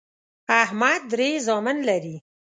احمد 0.63 1.01
درې 1.11 1.29
زامن 1.47 1.77
لري 1.89 2.15